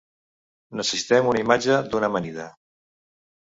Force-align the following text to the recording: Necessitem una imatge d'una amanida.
Necessitem 0.79 1.29
una 1.35 1.45
imatge 1.45 1.77
d'una 1.93 2.11
amanida. 2.15 2.51